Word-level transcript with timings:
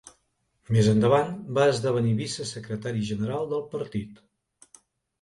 Més 0.75 0.89
endavant 0.93 1.29
va 1.59 1.67
esdevenir 1.75 2.15
vicesecretari 2.23 3.07
general 3.13 3.49
del 3.55 3.65
partit. 3.79 4.29